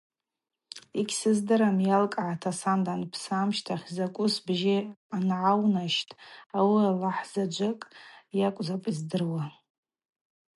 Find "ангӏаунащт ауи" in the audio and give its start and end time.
5.15-6.81